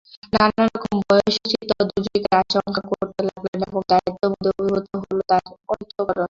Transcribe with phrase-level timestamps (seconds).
[0.33, 5.43] নানারকম বয়সোচিত দুর্যোগের আশঙ্কা করতে লাগলেন, এবং দায়িত্ববোধে অভিভূত হল তাঁর
[5.71, 6.17] অন্তঃকরণ।